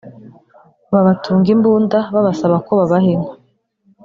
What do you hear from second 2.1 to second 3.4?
babasaba ko babaha inka